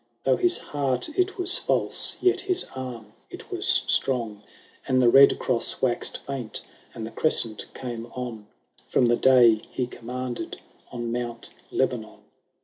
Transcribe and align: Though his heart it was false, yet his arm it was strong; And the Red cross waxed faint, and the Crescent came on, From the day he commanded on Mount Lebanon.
Though 0.23 0.37
his 0.37 0.57
heart 0.57 1.09
it 1.09 1.37
was 1.37 1.59
false, 1.59 2.17
yet 2.19 2.41
his 2.41 2.65
arm 2.75 3.13
it 3.29 3.51
was 3.51 3.83
strong; 3.85 4.41
And 4.87 4.99
the 4.99 5.11
Red 5.11 5.37
cross 5.37 5.79
waxed 5.79 6.17
faint, 6.25 6.63
and 6.95 7.05
the 7.05 7.11
Crescent 7.11 7.67
came 7.75 8.07
on, 8.15 8.47
From 8.87 9.05
the 9.05 9.15
day 9.15 9.61
he 9.69 9.85
commanded 9.85 10.59
on 10.91 11.11
Mount 11.11 11.51
Lebanon. 11.69 12.17